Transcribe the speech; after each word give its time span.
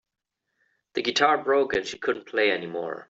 The 0.95 1.03
guitar 1.03 1.43
broke 1.43 1.75
and 1.75 1.85
she 1.85 1.99
couldn't 1.99 2.25
play 2.25 2.49
anymore. 2.49 2.99